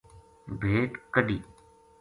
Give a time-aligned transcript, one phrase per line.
[0.59, 1.37] بھیڈ کڈھی۔